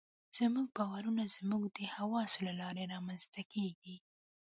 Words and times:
زموږ 0.37 0.67
باورونه 0.77 1.23
زموږ 1.37 1.63
د 1.77 1.79
حواسو 1.95 2.37
له 2.47 2.53
لارې 2.61 2.83
رامنځته 2.93 3.41
کېږي. 3.53 3.95